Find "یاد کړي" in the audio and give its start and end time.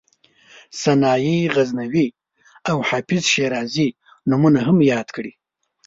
4.91-5.31